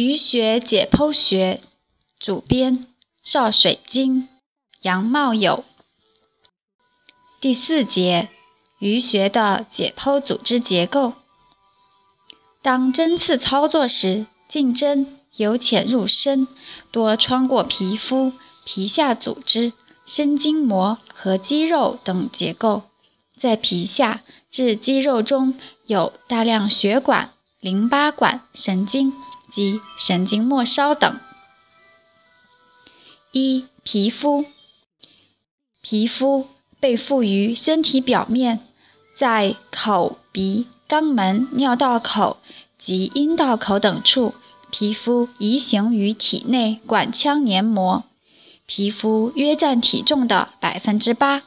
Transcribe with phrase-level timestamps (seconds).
[0.00, 1.60] 鱼学解剖学，
[2.20, 2.86] 主编
[3.20, 4.28] 邵水晶、
[4.82, 5.64] 杨茂友。
[7.40, 8.28] 第四节，
[8.78, 11.14] 鱼学的解剖组织结构。
[12.62, 16.46] 当针刺操作时，进针由浅入深，
[16.92, 18.34] 多穿过皮肤、
[18.64, 19.72] 皮下组织、
[20.06, 22.82] 深筋膜和肌肉等结构，
[23.36, 25.58] 在皮下至肌肉中
[25.88, 29.12] 有大量血管、淋巴管、神经。
[29.50, 31.18] 及神经末梢等。
[33.32, 34.44] 一、皮肤。
[35.80, 36.48] 皮肤
[36.80, 38.60] 被附于身体表面，
[39.16, 42.38] 在口、鼻、肛门、尿道口
[42.76, 44.34] 及阴道口等处，
[44.70, 48.04] 皮肤移行于体内管腔黏膜。
[48.66, 51.42] 皮肤约占体重的百分之八，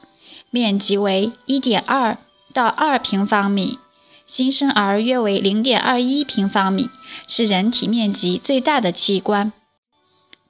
[0.50, 2.18] 面积为一点二
[2.52, 3.78] 到二平方米。
[4.26, 6.90] 新生儿约为零点二一平方米，
[7.28, 9.52] 是人体面积最大的器官。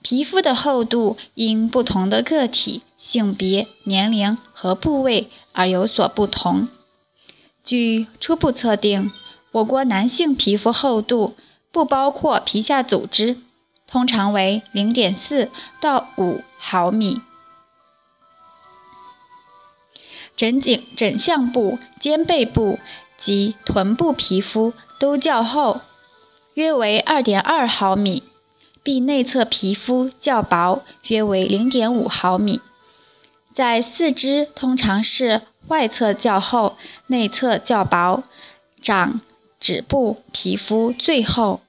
[0.01, 6.67] 皮肤的厚度因不同的个体、性别、年龄和部位而有所不同。
[7.63, 9.11] 据初步测定，
[9.51, 11.35] 我国男性皮肤厚度
[11.71, 13.37] 不包括皮下组织，
[13.85, 17.21] 通常为零点四到五毫米。
[20.35, 22.79] 枕颈、枕项部、肩背部。
[23.21, 25.81] 及臀部皮肤都较厚，
[26.53, 28.23] 约为二点二毫米；
[28.83, 32.59] 臂内侧皮肤较薄，约为零点五毫米。
[33.53, 38.23] 在四肢通常是外侧较厚，内侧较薄，
[38.81, 39.21] 掌
[39.59, 41.61] 指部皮肤最厚。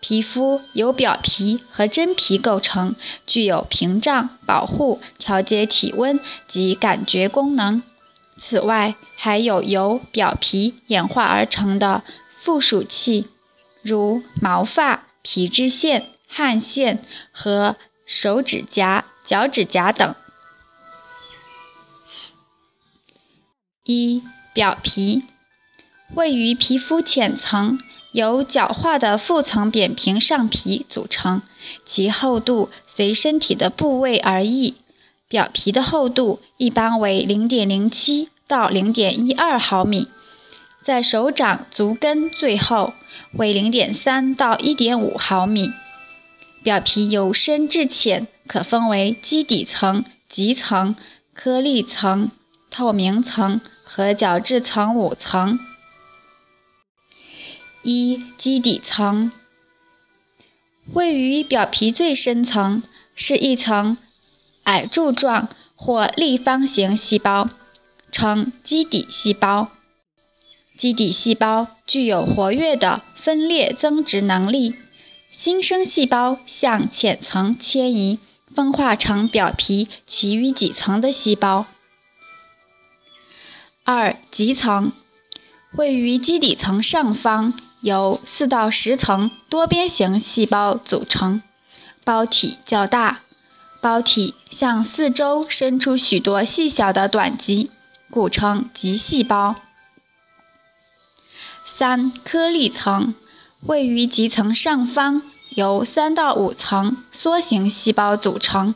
[0.00, 2.94] 皮肤由表皮和真皮构成，
[3.26, 7.82] 具有屏障、保护、调节体温及感觉功能。
[8.38, 12.04] 此外，还有由表皮演化而成的
[12.46, 13.26] 附属器，
[13.82, 17.02] 如毛发、皮脂腺、汗腺
[17.32, 17.74] 和
[18.06, 20.14] 手指甲、脚趾甲等。
[23.82, 24.22] 一、
[24.54, 25.24] 表皮
[26.14, 27.80] 位于皮肤浅层，
[28.12, 31.42] 由角化的腹层扁平上皮组成，
[31.84, 34.76] 其厚度随身体的部位而异。
[35.26, 40.06] 表皮的厚度一般为零点零七到零点一二毫米，
[40.86, 42.94] 在手掌足跟最厚，
[43.32, 45.72] 为零点三到一点五毫米。
[46.62, 50.94] 表皮由深至浅，可分为基底层、极层、
[51.34, 52.30] 颗粒层、
[52.70, 55.58] 透明层和角质层五层。
[57.82, 59.32] 一、基底层
[60.92, 62.84] 位于表皮最深层，
[63.16, 63.98] 是一层。
[64.62, 67.48] 矮柱状或立方形细胞
[68.12, 69.72] 称基底细胞。
[70.76, 74.74] 基底细胞具有活跃的分裂增殖能力，
[75.30, 78.18] 新生细胞向浅层迁移，
[78.54, 81.66] 分化成表皮其余几层的细胞。
[83.84, 84.92] 二棘层
[85.76, 91.42] 位于基底层上方，由四到十层多边形细胞组成，
[92.04, 93.20] 胞体较大。
[93.80, 97.70] 胞体向四周伸出许多细小的短棘，
[98.10, 99.54] 故称棘细胞。
[101.78, 103.14] 三颗粒层
[103.60, 105.20] 位于棘层上方，
[105.50, 108.74] 由三到五层梭形细胞组成，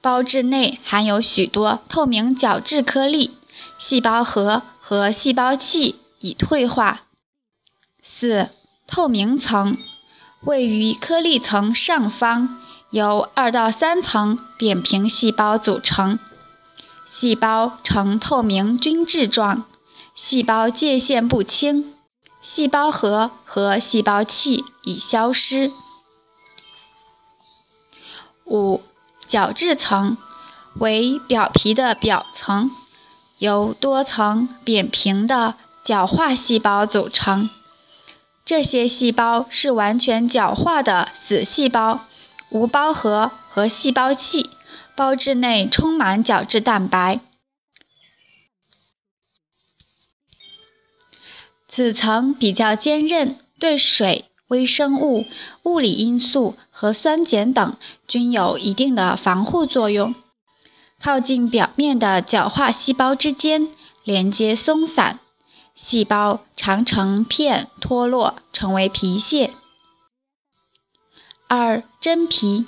[0.00, 3.36] 胞质内含有许多透明角质颗粒，
[3.78, 7.02] 细胞核和细胞器已退化。
[8.02, 8.48] 四
[8.88, 9.78] 透明层
[10.40, 12.58] 位于颗粒层上方。
[12.90, 16.18] 由二到三层扁平细胞组成，
[17.06, 19.64] 细胞呈透明均质状，
[20.16, 21.92] 细胞界限不清，
[22.40, 25.70] 细胞核和细胞器已消失。
[28.46, 28.80] 五
[29.28, 30.16] 角质层
[30.76, 32.70] 为表皮的表层，
[33.36, 37.50] 由多层扁平的角化细胞组成，
[38.42, 42.00] 这些细胞是完全角化的死细胞。
[42.48, 44.48] 无胞核和细胞器，
[44.94, 47.20] 胞质内充满角质蛋白。
[51.76, 55.26] 此层比较坚韧，对水、微生物、
[55.62, 57.76] 物理因素和酸碱等
[58.08, 60.14] 均有一定的防护作用。
[60.98, 63.68] 靠近表面的角化细胞之间
[64.04, 65.20] 连接松散，
[65.74, 69.50] 细胞常成片脱落，成为皮屑。
[71.46, 72.64] 二真皮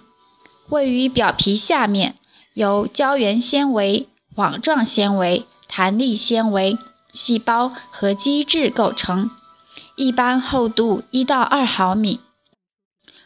[0.69, 2.15] 位于表皮下面，
[2.53, 6.77] 由胶原纤维、网状纤维、弹力纤维、
[7.19, 9.29] 细胞和基质构成，
[9.97, 12.20] 一般厚度一到二毫米。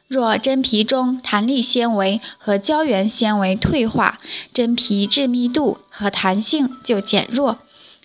[0.08, 4.18] 若真皮中弹力纤维和胶原纤维退化，
[4.54, 7.58] 真皮致密度和弹性就减弱，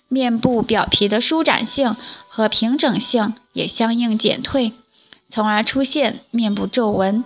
[0.08, 1.96] 面部表皮的舒展性
[2.28, 4.72] 和平整性也相应减退，
[5.30, 7.24] 从而出现面部皱纹。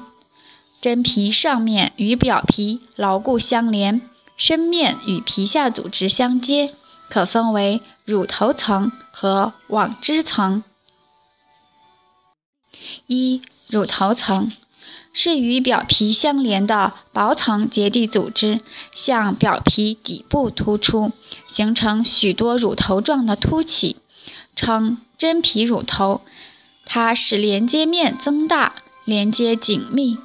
[0.81, 4.01] 真皮上面与表皮牢固相连，
[4.37, 6.73] 深面与皮下组织相接，
[7.13, 10.65] 可分为乳头层和网织层。
[13.07, 14.51] 一、乳头层。
[15.13, 18.63] 是与表皮相连的薄层结缔组织，
[18.95, 21.13] 向表皮底部突出，
[21.47, 23.97] 形成许多乳头状的凸起，
[24.57, 26.23] 称真皮乳头。
[26.87, 30.17] 它使连接面增大，连接紧密，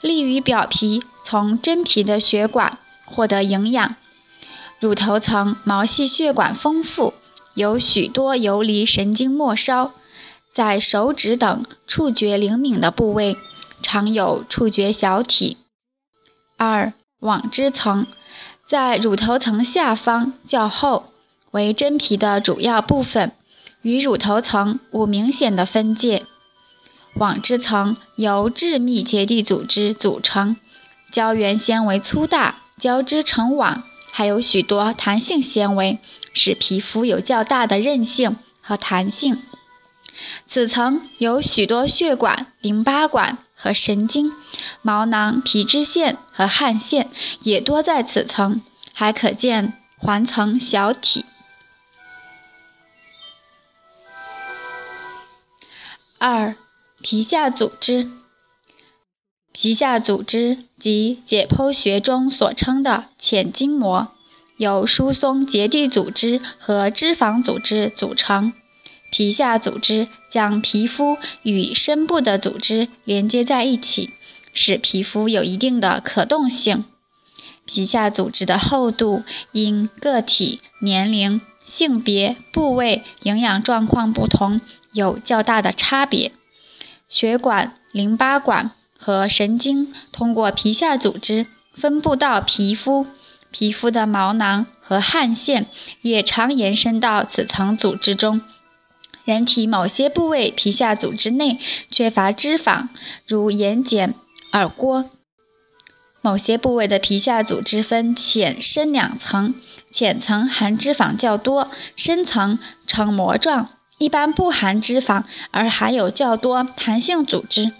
[0.00, 3.94] 利于表皮从真皮的血管获得营养。
[4.82, 7.14] 乳头层毛细血管丰富，
[7.54, 9.92] 有许多游离神经末梢，
[10.52, 13.36] 在手指等触觉灵敏的部位。
[13.80, 15.58] 常有触觉小体。
[16.56, 18.08] 二、网织层
[18.66, 21.12] 在乳头层下方较厚，
[21.52, 23.30] 为真皮的主要部分，
[23.82, 26.24] 与乳头层无明显的分界。
[27.14, 30.56] 网织层由致密结缔组织组成，
[31.12, 35.98] 胶原纤维粗大，交织成网，还有许多弹性纤维，
[36.32, 39.42] 使皮肤有较大的韧性和弹性。
[40.46, 43.38] 此层有许多血管、淋巴管。
[43.54, 44.32] 和神经、
[44.82, 47.08] 毛囊、皮脂腺和汗腺
[47.42, 48.60] 也多在此层，
[48.92, 51.24] 还可见环层小体。
[56.18, 56.56] 二、
[57.00, 58.10] 皮下组织。
[59.52, 64.08] 皮下组织及解剖学中所称的浅筋膜，
[64.56, 68.54] 由疏松结缔组织和脂肪组织组成。
[69.10, 74.14] 皮下组织将皮肤与深部的组织连接在一起，
[74.54, 76.86] 使皮肤有一定的可动性。
[77.66, 79.22] 皮下组织的厚度
[79.52, 84.62] 因个体、年龄、性别、部位、营养状况不同
[84.92, 86.32] 有较大的差别。
[87.06, 88.70] 血管、淋巴管
[89.04, 93.08] 和神经通过皮下组织分布到皮肤，
[93.50, 95.66] 皮肤的毛囊和汗腺
[96.02, 98.40] 也常延伸到此层组织中。
[99.24, 101.58] 人体某些部位皮下组织内
[101.90, 102.88] 缺乏脂肪，
[103.26, 104.12] 如眼睑、
[104.52, 105.10] 耳郭。
[106.20, 109.52] 某些部位的皮下组织分浅深两层，
[109.90, 112.56] 浅层含脂肪较多，深层
[112.86, 117.72] 呈膜状，一般不含脂肪，而含有较多弹性组织，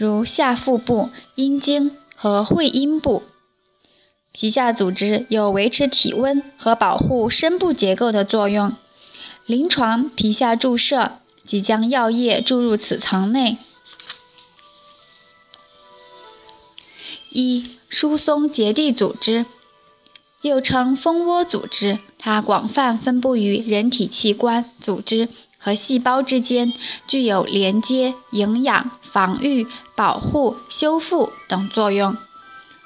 [0.00, 3.22] 如下腹部、阴茎和会阴部。
[4.32, 8.74] 皮下组织有维持体温和保护深部结构的作用。
[9.44, 13.58] 临床皮下注射即将药液注入此层内。
[17.28, 19.44] 一、疏松结缔组织，
[20.40, 25.28] 又称蜂窝组织，它广泛分布于人体器官、组织
[25.60, 26.72] 和细胞之间，
[27.06, 32.16] 具有连接、营养、防御、保护、修复等作用。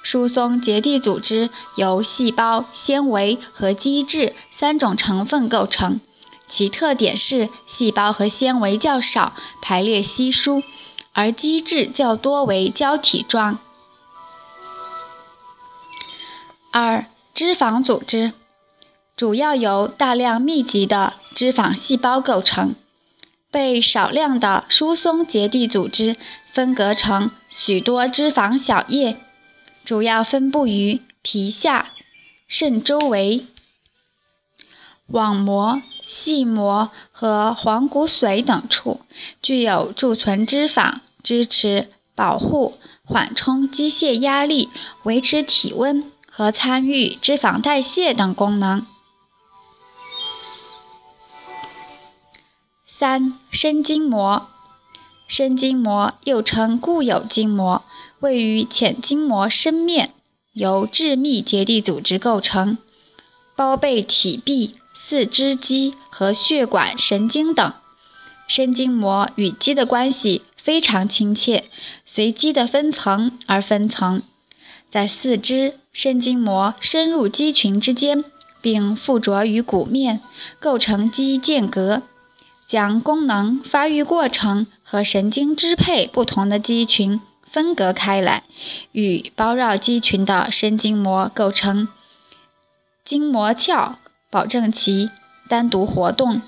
[0.03, 5.99] 疏松结缔组织由细胞、纤维和基质三种成分构成。
[6.47, 9.33] 其特点是细胞和纤维较少，
[9.63, 10.61] 排列稀疏，
[11.13, 13.57] 而基质较多为胶体状。
[16.69, 18.33] 二、脂肪组织
[19.15, 22.75] 主要由大量密集的脂肪细胞构成，
[23.49, 26.17] 被少量的疏松结缔组织
[26.51, 29.17] 分隔成许多脂肪小叶，
[29.85, 31.93] 主要分布于皮下、
[32.47, 33.45] 肾周围、
[35.07, 35.81] 网膜。
[36.07, 39.01] 细膜和黄骨髓等处
[39.41, 44.69] 具有贮存脂肪、支持、保护、缓冲机械压力、
[45.01, 48.85] 维持体温和参与脂肪代谢等功能。
[52.97, 54.47] 三、深筋膜。
[55.27, 57.83] 深筋膜又称固有筋膜，
[58.21, 60.13] 位于浅筋膜深面，
[60.53, 62.77] 由致密结缔组织构成，
[63.53, 64.75] 包被体壁。
[64.93, 67.73] 四肢肌和血管、神经等，
[68.47, 71.65] 深筋膜与肌的关系非常亲切，
[72.05, 74.21] 随肌的分层而分层。
[74.89, 78.23] 在四肢，深筋膜深入肌群之间，
[78.61, 80.21] 并附着于骨面，
[80.61, 82.01] 构成肌间隔，
[82.67, 88.43] 将功能、发育过程和神经支配不同的肌群分隔开来，
[88.91, 91.87] 与包绕肌群的深筋膜构成
[93.03, 93.97] 筋膜鞘。
[94.31, 95.11] 保证其
[95.47, 96.41] 单独活动。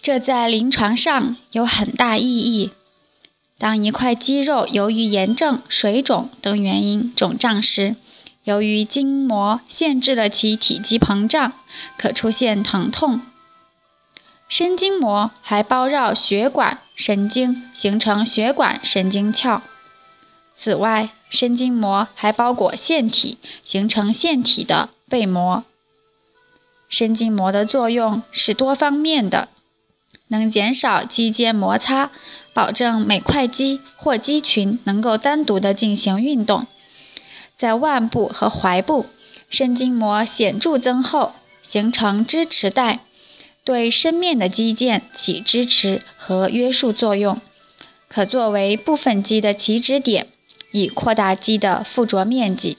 [0.00, 2.70] 这在临床上有很大意义。
[3.58, 7.96] 当一块肌肉由于炎症、水肿等原因肿胀时，
[8.44, 11.52] 由于筋膜限制了其体积膨胀，
[11.98, 13.20] 可出现疼痛。
[14.56, 19.62] 神经膜还包绕血管、神经，形成血管神经鞘。
[20.54, 25.64] 此外，神经膜还包裹腺体，形成腺体的被膜。
[26.88, 29.48] 神经膜的作用是多方面的，
[30.28, 32.12] 能减少肌间摩擦，
[32.52, 36.68] 保证每块肌或肌群能够单独的进行运动。
[37.58, 39.06] 在腕部和踝部，
[39.50, 43.00] 神经膜显著增厚，形成支持带，
[43.64, 47.40] 对身面的肌腱起支持和约束作用，
[48.08, 50.28] 可作为部分肌的起止点，
[50.70, 52.76] 以扩大肌的附着面积。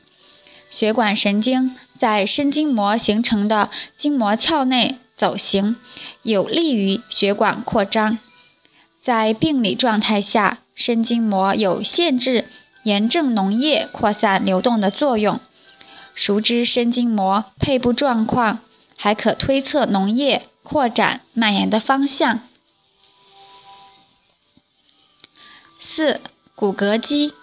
[0.69, 5.75] 血管神经在神经膜形成的筋膜鞘内走行，
[6.21, 8.19] 有利于血管扩张。
[9.01, 12.45] 在病理状态下，神经膜有限制。
[12.83, 15.39] 炎症脓液扩散流动的作用，
[16.13, 18.59] 熟知神经膜配部状况，
[18.95, 22.41] 还可推测脓液扩展蔓延的方向。
[25.79, 26.19] 四、
[26.55, 27.33] 骨骼肌。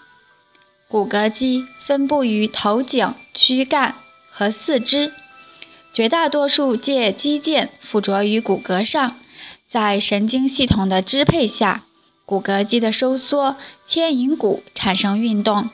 [0.89, 3.95] 骨骼肌分布于头颈、躯干
[4.29, 5.15] 和四肢，
[5.91, 9.17] 绝大多数借肌腱附着于骨骼上，
[9.71, 11.85] 在神经系统的支配下。
[12.27, 15.71] 骨骼肌的收缩牵引骨产生运动。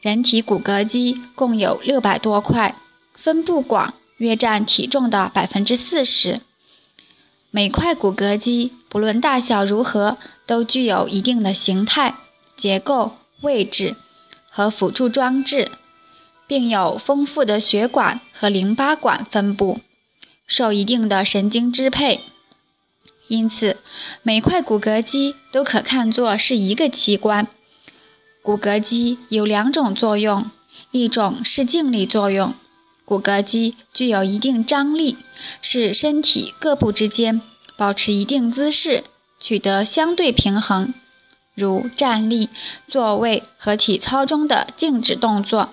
[0.00, 2.76] 人体骨骼肌共有六百多块，
[3.14, 6.40] 分布广，约占体重的百分之四十。
[7.56, 12.14] 每块骨骼肌不论大小如何，都具有一定的形态、
[12.54, 13.96] 结构、位置
[14.50, 15.70] 和辅助装置，
[16.46, 19.80] 并有丰富的血管和淋巴管分布，
[20.46, 22.20] 受一定的神经支配。
[23.28, 23.78] 因此，
[24.22, 27.48] 每块骨骼肌都可看作是一个器官。
[28.42, 30.50] 骨骼肌有两种作用，
[30.90, 32.52] 一种是静力作用，
[33.06, 35.16] 骨骼肌具有一定张力，
[35.62, 37.40] 使身体各部之间
[37.76, 39.04] 保持一定姿势，
[39.40, 40.92] 取得相对平衡，
[41.54, 42.50] 如站立、
[42.86, 45.72] 坐位和体操中的静止动作；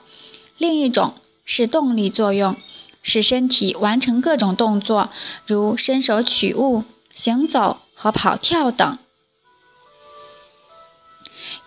[0.58, 2.56] 另一种是动力作用，
[3.02, 5.10] 使身体完成各种动作，
[5.46, 6.84] 如伸手取物。
[7.16, 8.98] 行走和跑跳等。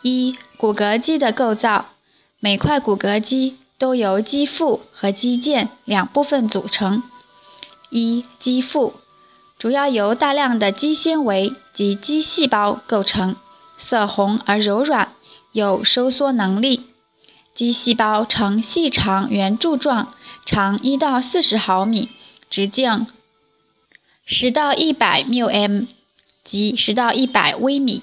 [0.02, 1.94] 一、骨骼肌的构造，
[2.40, 7.02] 每块骨骼肌都由肌腹和肌腱两部分组成。
[7.90, 8.95] 一、肌腹
[9.59, 13.37] 主要由大量的肌纤维及肌细胞构成，
[13.78, 15.12] 色红而柔软，
[15.52, 16.87] 有收缩能力。
[17.54, 20.12] 肌细胞呈细长圆柱状，
[20.45, 22.11] 长一到四十毫米，
[22.50, 23.06] 直径。
[24.26, 25.85] 十到一百缪 m，
[26.45, 28.02] 即十到一百微米。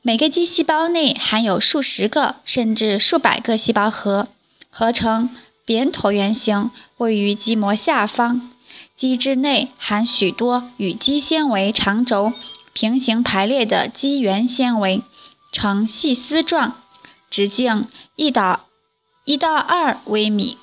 [0.00, 4.28] 每个肌细胞内含有数十个甚至数百个细胞核，
[4.78, 5.30] 合成
[5.64, 8.48] 扁椭圆形，位于肌膜下方。
[8.94, 12.32] 肌质内含许多与肌纤维长轴
[12.72, 15.02] 平行排列的肌原纤维，
[15.50, 16.74] 呈细丝状，
[17.28, 18.66] 直径一到
[19.24, 20.56] 一到二微米。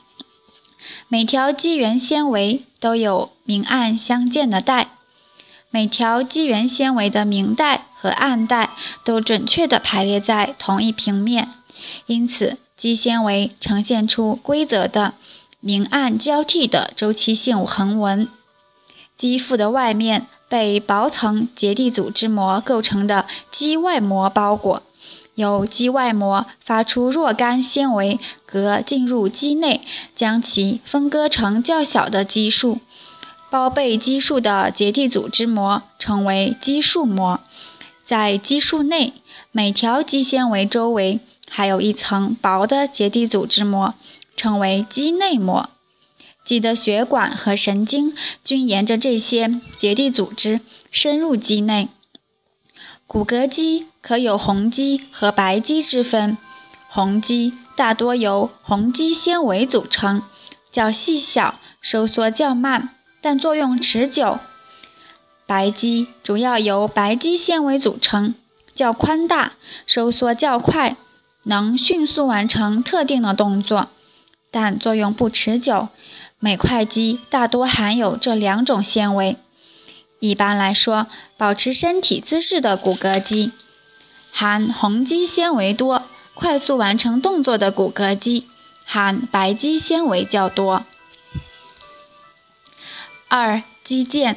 [1.09, 4.91] 每条肌原纤维都有明暗相间的带，
[5.69, 8.69] 每条肌原纤维的明带和暗带
[9.03, 11.49] 都准确地排列在同一平面，
[12.05, 15.13] 因此肌纤维呈现出规则的
[15.59, 18.27] 明暗交替的周期性横纹。
[19.17, 24.83] 肌肤的外面被薄层结缔组织膜构成的肌外膜包裹。
[25.35, 29.81] 由肌外膜发出若干纤维隔进入肌内，
[30.15, 32.79] 将其分割成较小的肌束。
[33.49, 37.39] 包被肌束的结缔组织膜称为肌束膜。
[38.05, 39.13] 在肌束内，
[39.51, 43.93] 每条肌纤维周围还有一层薄的结缔组织膜，
[44.35, 45.69] 称为肌内膜。
[46.43, 50.61] 肌的血管和神经均沿着这些结缔组织
[50.91, 51.89] 深入肌内。
[53.07, 56.37] 骨骼肌可有红肌和白肌之分，
[56.87, 60.23] 红肌大多由红肌纤维组成，
[60.71, 64.39] 较细小，收缩较慢，但作用持久；
[65.47, 68.35] 白肌主要由白肌纤维组成，
[68.73, 69.53] 较宽大，
[69.85, 70.95] 收缩较快，
[71.45, 73.87] 能迅速完成特定的动作，
[74.51, 75.89] 但作用不持久。
[76.39, 79.37] 每块肌大多含有这两种纤维。
[80.19, 83.51] 一般来说，保持身体姿势的骨骼肌
[84.31, 88.47] 含红肌纤维多，快速完成动作的骨骼肌
[88.83, 90.85] 含白肌纤维较多。
[93.27, 94.35] 二、肌腱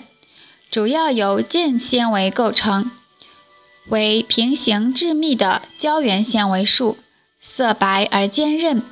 [0.71, 2.91] 主要由腱纤维构成，
[3.89, 6.99] 为平行致密的胶原纤维束，
[7.41, 8.83] 色白而坚韧，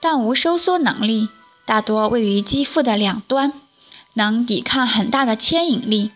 [0.00, 1.28] 但无收缩能力，
[1.64, 3.52] 大多位于肌肤的两端，
[4.14, 6.10] 能抵抗很大的牵引力，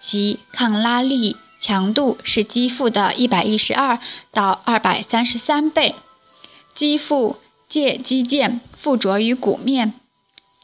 [0.00, 3.98] 其抗拉力强度是肌肤的一百一十二
[4.32, 5.94] 到二百三十三倍。
[6.74, 7.36] 肌肤
[7.68, 9.94] 借肌腱附着于骨面，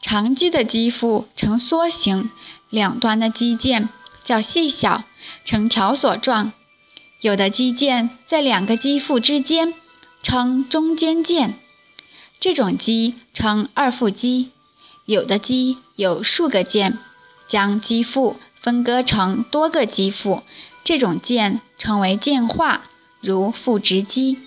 [0.01, 2.29] 长肌的肌肤呈梭形。
[2.69, 3.89] 两端的肌腱
[4.23, 5.03] 较细小，
[5.45, 6.53] 呈条索状；
[7.23, 9.73] 有的肌腱在两个肌腹之间，
[10.21, 11.53] 称中间腱，
[12.37, 14.49] 这种肌称二腹肌；
[15.05, 16.97] 有的肌有数个腱，
[17.47, 20.43] 将肌腹分割成多个肌腹，
[20.83, 22.81] 这种腱称为腱化，
[23.21, 24.39] 如腹直肌。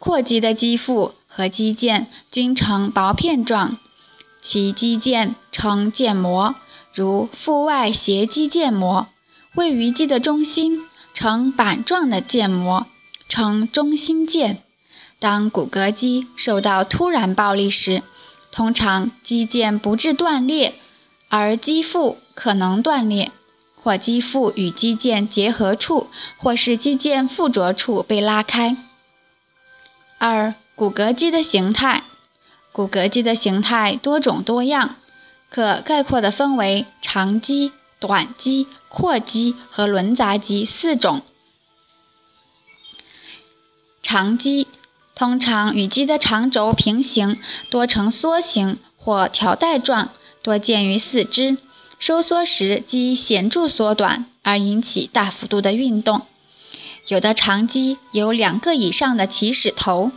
[0.00, 3.78] 阔肌的肌腹和肌腱均呈薄片状，
[4.42, 6.56] 其肌腱称腱膜。
[6.92, 9.06] 如腹外斜肌腱膜，
[9.54, 10.84] 位于肌的中心，
[11.18, 12.86] 呈板状的腱膜，
[13.26, 14.58] 称中心腱。
[15.18, 18.02] 当骨骼肌受到突然暴力时，
[18.52, 20.74] 通常肌腱不致断裂，
[21.30, 23.32] 而肌腹可能断裂，
[23.82, 28.76] 或肌腹与肌腱结合处，或是肌腱附着处被拉开。
[30.18, 32.02] 二、骨骼肌的形态，
[32.72, 34.96] 骨骼肌的形态多种多样。
[35.48, 41.20] 可概括地分为长肌、短肌、阔肌和轮匝肌四种。
[44.02, 44.66] 长肌
[45.14, 47.38] 通常与肌的长轴平行，
[47.68, 50.12] 多呈梭形或条带状，
[50.42, 51.58] 多见于四肢。
[51.98, 56.22] 收缩时，肌显著缩短，而引起大幅度的运动。
[57.08, 60.10] 有的长肌有两个以上的起始头，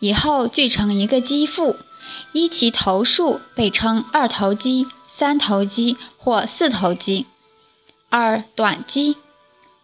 [0.00, 1.76] 以后聚成一个肌腹。
[2.32, 7.26] 依其头数被称二头肌、三头肌或四头肌。
[8.10, 9.16] 二短肌，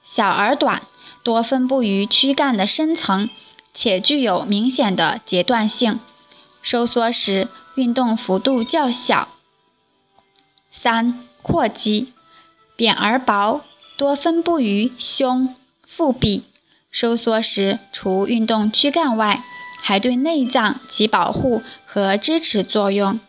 [0.05, 0.83] 小而短，
[1.23, 3.31] 多分布于躯干的深层，
[3.73, 5.99] 且具有明显的截断性，
[6.61, 9.29] 收缩时运动幅度较小。
[10.71, 12.13] 三阔肌，
[12.77, 13.63] 扁而薄，
[13.97, 15.55] 多分布于胸、
[15.87, 16.45] 腹壁，
[16.91, 19.43] 收缩时除运动躯干外。
[19.79, 23.21] 还对内脏起保护和支持作用。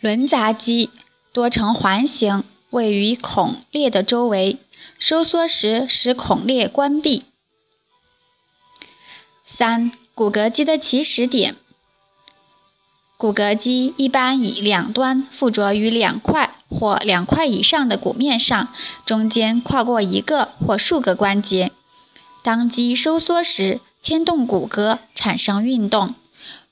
[0.00, 0.88] 轮匝肌
[1.36, 4.56] 多呈环形，位于孔裂的周围，
[4.98, 7.24] 收缩时使孔裂关闭。
[9.44, 11.54] 三、骨骼肌的起始点。
[13.18, 18.72] 骨骼肌一般以两端附着于两块或两块以上的骨面上，
[19.04, 21.70] 中间跨过一个或数个关节。
[22.42, 26.14] 当肌收缩时，牵动骨骼产生运动。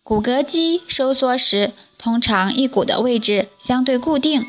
[0.02, 1.74] 骨骼肌收缩时，
[2.04, 4.46] 通常一股的位置相对固定，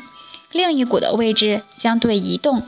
[0.52, 2.62] 另一股的位置相对移动。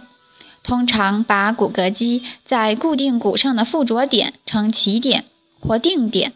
[0.63, 5.27] 通常把骨骼肌在固定骨上的附着点称起点
[5.61, 6.33] 或定点，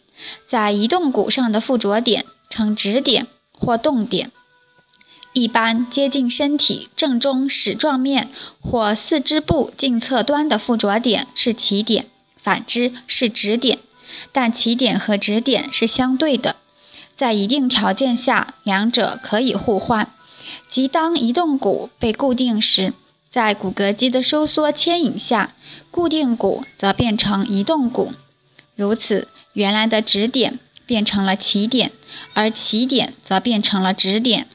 [0.46, 4.30] 在移动骨上的附着点称止点或动点。
[5.32, 8.28] 一般接近身体正中矢状面
[8.60, 12.04] 或四肢部近侧端的附着点是起点。
[12.42, 13.78] 反之是止点，
[14.30, 16.56] 但起点和止点是相对的，
[17.22, 20.12] 在一定条件下，两者可以互换。
[20.68, 22.94] 即当移动骨被固定时，
[23.30, 25.54] 在骨骼肌的收缩牵引下，
[25.92, 28.12] 固定骨则变成移动骨，
[28.74, 31.92] 如此，原来的止点变成了起点，
[32.34, 34.48] 而起点则变成了止点。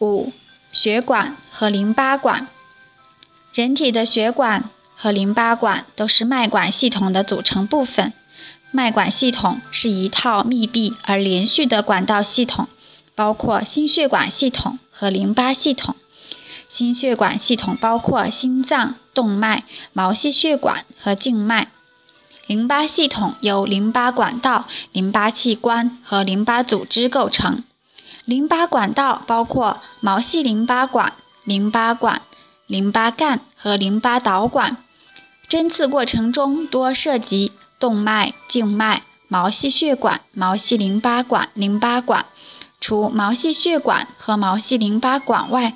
[0.00, 0.32] 五、
[0.72, 2.48] 血管和淋巴管，
[3.54, 4.68] 人体的血管。
[4.94, 8.12] 和淋巴管都是脉管系统的组成部分。
[8.74, 12.66] 脉管系统是一套密闭而连续的管道系统，
[13.14, 15.94] 包括心血管系统和淋巴系统。
[16.70, 21.68] 心血管系统包括心脏、动脉、毛细血管和静脉。
[22.46, 27.62] 淋巴系统由淋巴管道、淋巴器官和淋巴组织构成。
[28.24, 31.12] 淋巴管道包括毛细淋巴管、
[31.44, 32.22] 淋巴管、
[32.66, 34.78] 淋巴干和淋巴导管。
[35.46, 37.52] 针刺过程中多涉及
[37.82, 42.26] 动脉、静脉、毛细血管、毛细淋巴管、淋巴管。
[42.80, 45.74] 除毛细血管和毛细淋巴管外，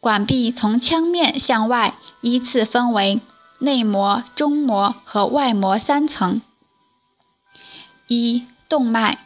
[0.00, 3.20] 管壁从腔面向外依次分为
[3.60, 6.42] 内膜、中膜和外膜三层。
[8.08, 9.18] 一、动脉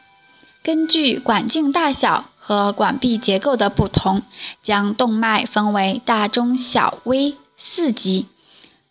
[0.63, 4.21] 根据管径大小和管壁结构的不同，
[4.63, 8.29] 将动脉分为大、中、小、微四级。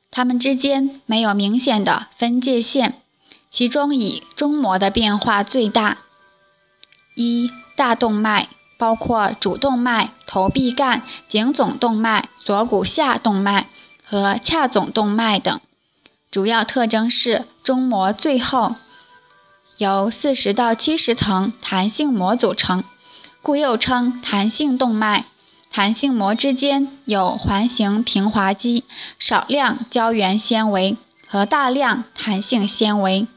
[0.10, 3.00] 它们之间没有明显的分界线，
[3.52, 5.98] 其中以中膜的变化最大。
[7.16, 13.68] 一、大动脉，包括主动脉、头臂干、颈总动脉、锁骨下动脉
[14.06, 15.60] 和髂总动脉等。
[16.32, 18.76] 主要特征是中膜最厚
[19.78, 22.84] 由四十到七十层弹性膜组成，
[23.42, 25.26] 故又称弹性动脉。
[25.72, 28.84] 弹性膜之间有环形平滑肌、
[29.18, 33.28] 少量胶原纤维和大量弹性纤维。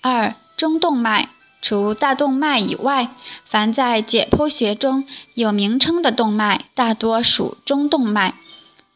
[0.00, 1.28] 二、中动脉，
[1.60, 3.10] 除大动脉以外，
[3.44, 8.34] 凡在解剖学中有名称的动脉，大多属中动脉。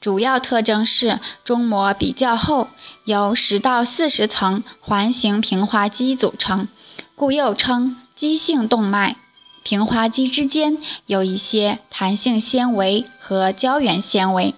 [0.01, 2.69] 主要特征是中膜比较厚，
[3.05, 6.69] 由十到四十层环形平滑肌组成，
[7.17, 9.17] 故又称肌性动脉。
[9.65, 14.55] 平滑肌之间有一些弹性纤维和胶原纤维，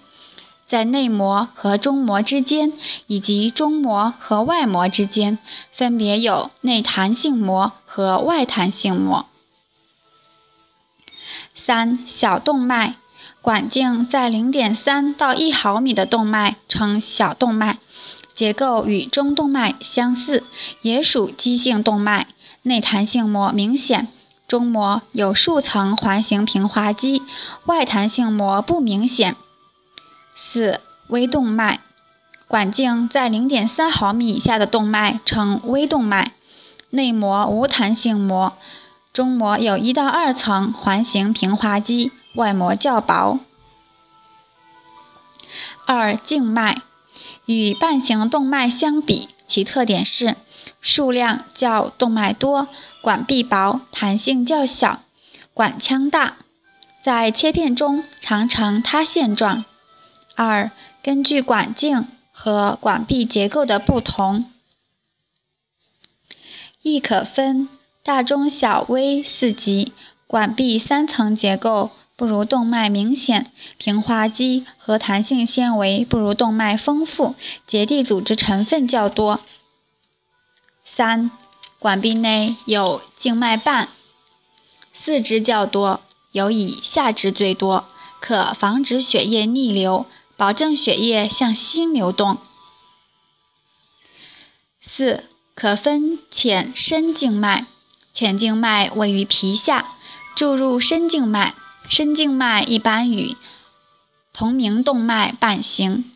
[0.67, 2.73] 在内膜和中膜之间
[3.07, 5.37] 以及中膜和外膜之间，
[5.71, 9.25] 分别有内弹性膜和外弹性膜。
[11.53, 12.95] 三小动脉，
[13.41, 17.77] 管径在零点三到一毫米的动脉称小动脉，
[18.33, 20.43] 结构与中动脉相似，
[20.81, 22.27] 也属肌性动脉，
[22.63, 24.07] 内弹性膜明显。
[24.47, 27.23] 中膜有数层环形平滑肌，
[27.65, 29.35] 外弹性膜不明显。
[30.35, 31.79] 四微动脉，
[32.47, 36.33] 管径在零点三毫米以下的动脉称微动脉，
[36.89, 38.53] 内膜无弹性膜，
[39.13, 43.39] 中膜有一到二层环形平滑肌，外膜较薄。
[45.87, 46.81] 二静脉，
[47.45, 50.35] 与半形动脉相比，其特点是。
[50.81, 52.67] 数量较动脉多，
[53.01, 55.01] 管壁薄，弹性较小，
[55.53, 56.37] 管腔大，
[57.03, 59.65] 在切片中常呈塌陷状。
[60.35, 60.71] 二、
[61.01, 64.51] 根据管径和管壁结构的不同，
[66.81, 67.69] 亦可分
[68.03, 69.93] 大、中、小、微四级。
[70.27, 77.35] 管壁三层结构不如动脉明显，平滑肌和弹性纤维不如动脉丰富，
[77.67, 79.39] 结缔组织成分较多。
[80.83, 81.29] 三、
[81.77, 83.89] 管壁内有静脉瓣，
[84.91, 87.85] 四肢较多，尤以下肢最多，
[88.19, 92.37] 可防止血液逆流，保证血液向心流动。
[94.81, 97.67] 四、可分浅深静脉，
[98.13, 99.95] 浅静脉位于皮下，
[100.35, 101.55] 注入深静脉，
[101.89, 103.35] 深静脉一般与
[104.33, 106.11] 同名动脉瓣形。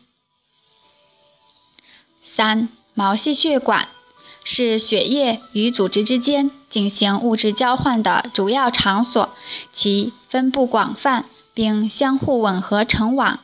[2.24, 3.88] 三、毛细血管。
[4.42, 9.36] 是血液与组织之间进行物质交换的主要场所，
[9.70, 13.40] 其分布广泛，并相互吻合成网。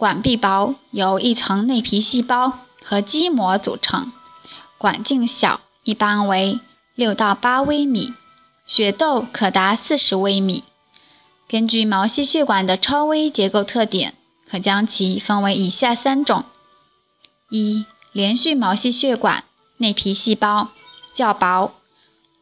[0.00, 4.10] 管壁薄，由一层内皮细胞和肌膜组成。
[4.78, 6.58] 管径小，一般为
[6.94, 8.14] 六到八微米，
[8.66, 10.64] 血窦可达四十微米。
[11.46, 14.14] 根据毛细血管的超微结构特点，
[14.50, 16.44] 可将其分为以下三种：
[17.50, 19.44] 一、连续毛细血管。
[19.76, 20.68] 内皮细胞
[21.12, 21.74] 较薄，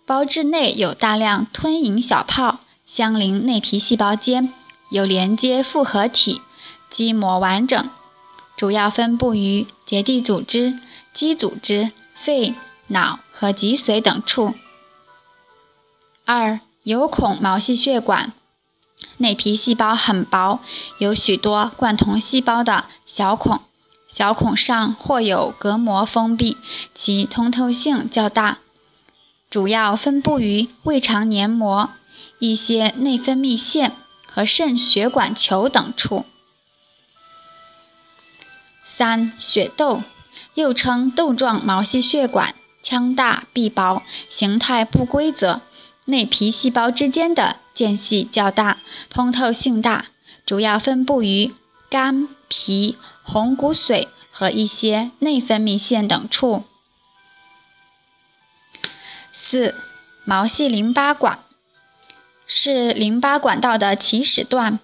[0.06, 4.54] 胞质内有大量吞饮小泡，相邻内皮细胞间
[4.92, 6.40] 有连接复合体，
[6.90, 7.88] 基膜完整，
[8.56, 10.78] 主要分布于结缔组织、
[11.12, 12.54] 肌组织、肺、
[12.88, 14.54] 脑和脊髓等处。
[16.24, 18.32] 二、有孔毛细血管，
[19.18, 20.60] 内皮细胞很薄，
[20.98, 23.60] 有许多贯通细胞的小孔。
[24.08, 26.56] 小孔上或有隔膜封闭，
[26.94, 28.58] 其通透性较大，
[29.50, 31.90] 主要分布于胃肠黏膜、
[32.38, 33.94] 一些内分泌腺
[34.26, 36.24] 和肾血管球等处。
[38.98, 40.02] 三、血窦
[40.54, 45.60] 又称窦状毛细血管，腔大壁薄，形态不规则，
[46.06, 50.06] 内皮细胞之间的间隙较大，通透性大，
[50.44, 51.54] 主要分布于
[51.88, 52.96] 肝、脾。
[53.22, 56.64] 红骨髓和一些内分泌腺等处。
[59.34, 59.74] 四、
[60.24, 61.40] 毛细淋巴管
[62.46, 64.80] 是淋巴管道的起始段，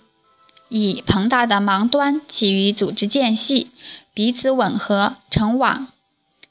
[0.68, 3.70] 以膨大的盲端起于组织间隙，
[4.14, 5.88] 彼此吻合成网，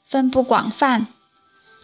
[0.06, 1.06] 分布广泛，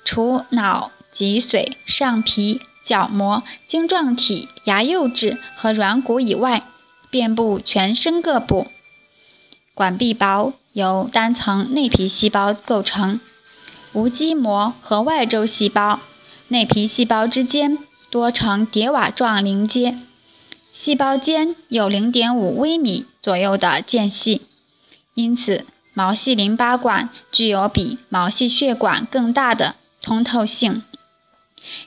[0.05, 6.65] 除脑、脊髓、上皮、角膜、晶状体、牙釉质和软骨以外，
[7.09, 8.67] 遍布全身各部。
[9.73, 13.19] 管壁薄，由单层内皮细胞构成，
[13.95, 16.01] 无基膜和外周细胞，
[16.49, 17.79] 内皮细胞之间
[18.11, 19.99] 多呈叠瓦状连接，
[20.75, 24.43] 细胞间有0.5微米左右的间隙，
[25.23, 30.83] 因此毛细淋巴管具有比毛细血管更大的通透性。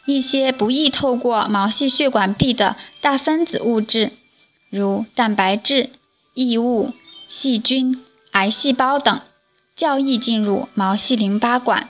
[0.06, 4.12] 一些不易透过毛细血管壁的大分子物质，
[4.70, 5.90] 如蛋白质、
[6.36, 6.94] 异物、
[7.28, 9.20] 细菌、癌细胞等，
[9.76, 11.90] 较易进入毛细淋巴管。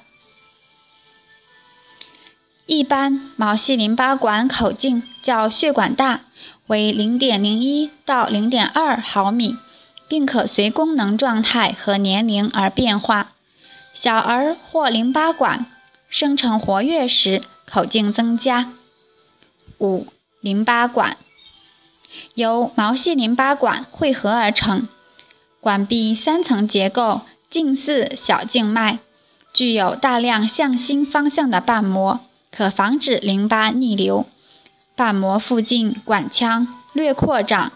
[2.66, 6.22] 一般毛细淋巴管口径较血管大，
[6.68, 9.58] 为零点零一到零点二毫米，
[10.14, 13.32] 并可随功能状态和年龄而变化。
[13.96, 15.66] 小儿或淋巴管
[16.08, 18.72] 生成活跃时，口径增加。
[19.80, 20.06] 五、
[20.40, 21.18] 淋巴管
[22.36, 24.88] 由毛细淋巴管汇合而成，
[25.60, 29.00] 管壁三层结构，近似小静脉，
[29.52, 32.20] 具有大量向心方向的瓣膜。
[32.52, 34.28] 可防止淋巴逆流，
[34.96, 37.72] 瓣膜附近管腔略扩张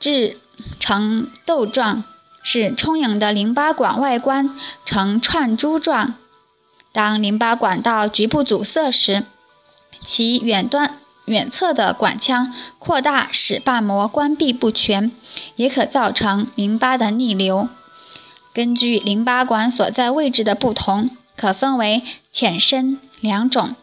[0.00, 0.40] 至
[0.78, 2.04] 呈豆状，
[2.42, 6.14] 使充盈的淋巴管外观呈串珠状。
[6.92, 9.24] 当淋巴管道局部阻塞时，
[10.02, 15.10] 其远端远侧的管腔扩大，使瓣膜关闭不全，
[15.56, 17.68] 也可造成淋巴的逆流。
[18.54, 22.98] 根据淋巴管所在位置的不同，可分为浅深。
[23.20, 23.74] 两种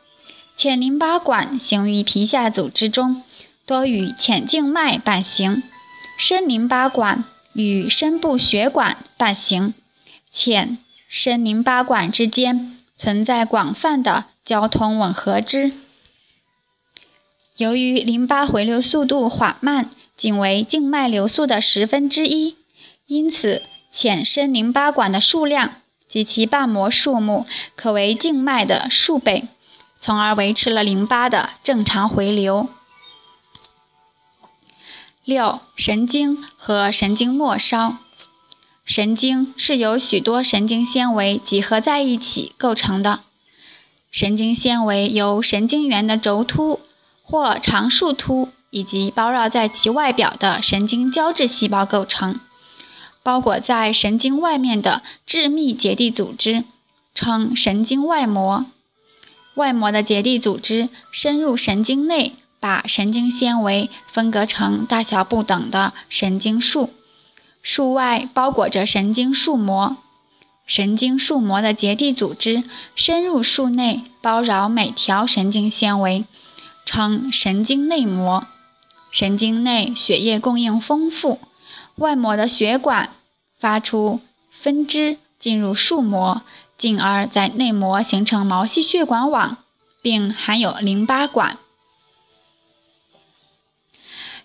[0.56, 3.24] 浅淋巴管行于皮下组织中，
[3.66, 5.62] 多与浅静脉伴行；
[6.18, 7.24] 深淋巴管
[7.54, 9.74] 与深部血管伴行。
[10.32, 15.74] 浅深淋巴管之间存在广泛的交通吻合支。
[17.58, 22.56] 由于淋巴回流速度缓慢，仅为静脉流速的十分之一，
[23.06, 25.76] 因此浅深淋巴管的数量。
[26.06, 29.48] 及其瓣膜数目可为静脉的数倍，
[30.00, 32.70] 从而维持了淋巴的正常回流。
[35.26, 37.98] 六、神经和神经末梢。
[38.84, 43.22] 神经是由许多神经纤维集合在一起构成的。
[44.12, 46.82] 神经纤维由神经元的轴突
[47.24, 52.42] 或长树突以及包绕在其外表的神经胶质细胞构成。
[53.24, 56.66] 包裹在神经外面的致密结缔组织
[57.16, 58.66] 称神经外膜。
[59.56, 66.94] 外膜的结缔组织深入神经内，把神经纤维分割成大小不等的神经束。
[67.62, 69.98] 束外包裹着神经束膜。
[70.66, 72.64] 神经束膜的结缔组织
[72.96, 76.24] 深入束内，包绕每条神经纤维，
[76.86, 78.48] 称神经内膜。
[79.12, 81.42] 神经内血液供应丰富。
[81.96, 83.10] 外膜的血管
[83.60, 86.42] 发出分支进入束膜，
[86.78, 89.58] 进而，在内膜形成毛细血管网，
[90.02, 91.58] 并含有淋巴管。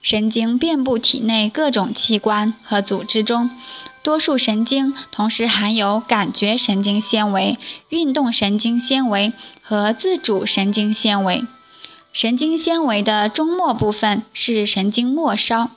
[0.03, 3.51] 神经遍布体内各种器官和组织中，
[4.03, 7.59] 多数神经同时含有感觉神经纤维、
[7.89, 9.33] 运动神经纤维
[9.63, 11.45] 和自主神经纤维。
[12.13, 15.71] 神经纤维的终末部分是神经末梢，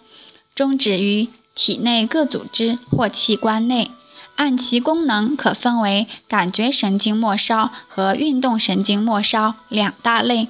[0.55, 1.29] 终止于。
[1.53, 3.91] 体内各组织或器官内，
[4.37, 10.47] 按其功能可分为感觉神经末梢和运动神经末梢两大类。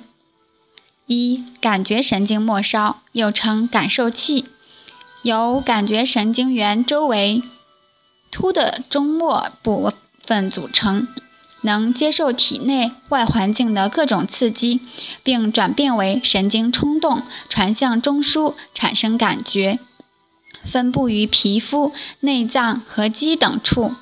[1.11, 4.45] 一、感觉神经末梢又称感受器，
[5.23, 7.43] 由感觉神经元周围
[8.31, 9.91] 突的终末部
[10.23, 11.07] 分组成，
[11.61, 14.79] 能接受体内外环境的各种刺激，
[15.21, 19.79] 并转变为神经冲动，传向中枢，产生感觉。
[20.63, 23.95] 分布于皮肤、内脏和肌等处。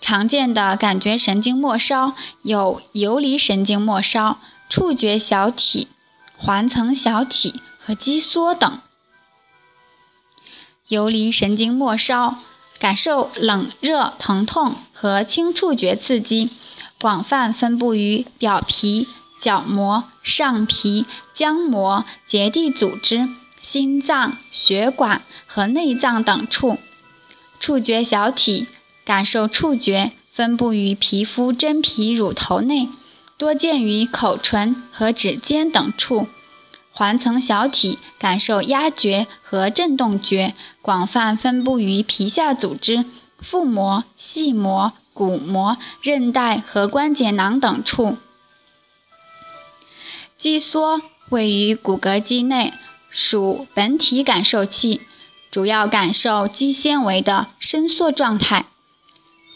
[0.00, 4.38] 常见的感觉神经末梢有游离神经末梢、
[4.70, 5.88] 触觉小体、
[6.46, 8.78] 环层小体和肌梭等。
[10.86, 12.38] 游离神经末梢
[12.78, 16.50] 感受冷热、疼痛和轻触觉刺激，
[17.00, 19.08] 广泛分布于表皮、
[19.40, 21.04] 角膜、上皮、
[21.34, 23.28] 浆膜、结缔组织。
[23.60, 26.78] 心脏、血管和内脏等处，
[27.58, 28.68] 触觉小体
[29.04, 32.88] 感受触觉，分布于皮肤真皮乳头内，
[33.36, 36.28] 多见于口唇和指尖等处。
[36.96, 43.04] 环层小体感受压觉和振动觉，广泛分布于皮下组织、
[43.38, 48.16] 腹膜、细膜、骨膜、韧带和关节囊等处。
[50.38, 52.72] 肌梭位于骨骼肌内。
[53.08, 55.00] 属本体感受器，
[55.50, 58.66] 主要感受肌纤维的伸缩状态，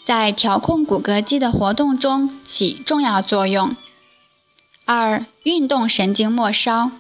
[0.07, 3.76] 在调控骨骼肌的活动中起重要作用。
[4.87, 6.90] 二、运动神经末梢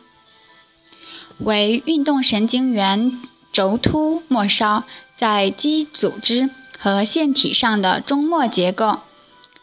[1.42, 3.18] 为运动神经元
[3.52, 4.84] 轴突末梢
[5.16, 9.00] 在肌组织和腺体上的终末结构，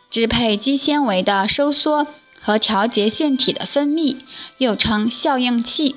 [0.09, 2.07] 支配肌纤维的收缩
[2.39, 4.17] 和调节腺体的分泌，
[4.57, 5.95] 又称效应器。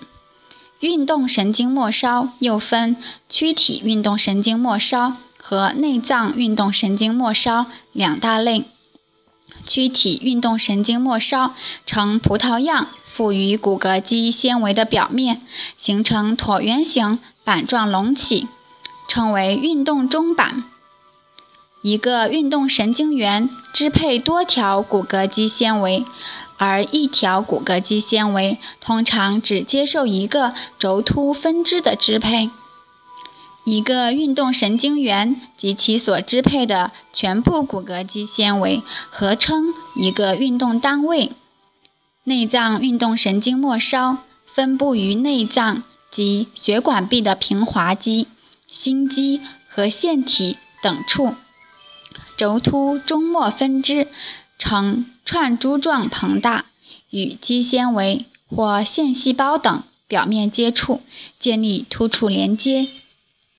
[0.81, 2.97] 运动神经末梢又分
[3.29, 8.65] 躯体运动神经末梢和内脏运动神经末梢两大类。
[9.67, 11.55] 躯体运动神经末梢
[11.87, 15.43] 呈葡萄样，附于骨骼肌纤维的表面，
[15.79, 18.49] 形成椭圆形板状隆起，
[19.09, 20.65] 称为运动中板。
[21.83, 26.05] 一个运动神经元支配多条骨骼肌纤维，
[26.59, 32.51] 而一条骨骼肌纤维通常只接受一个轴突分支的支配。
[33.71, 41.31] 一个运动神经元及其所支配的全部骨骼肌纤维合称一个运动单位。
[42.25, 44.19] 内脏运动神经末梢
[44.53, 48.27] 分布于内脏及血管壁的平滑肌、
[48.67, 51.37] 心肌和腺体等处，
[52.37, 54.09] 轴突终末分支
[54.59, 56.65] 呈串珠状膨大，
[57.11, 61.01] 与肌纤维或腺细胞等表面接触，
[61.39, 62.89] 建立突触连接。